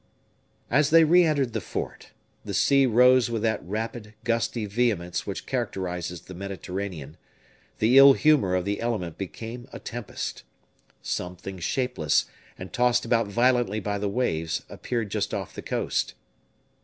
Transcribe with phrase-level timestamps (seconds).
[0.71, 2.09] As they re entered the fort,
[2.43, 7.17] the sea rose with that rapid, gusty vehemence which characterizes the Mediterranean;
[7.77, 10.41] the ill humor of the element became a tempest.
[11.03, 12.25] Something shapeless,
[12.57, 16.15] and tossed about violently by the waves, appeared just off the coast.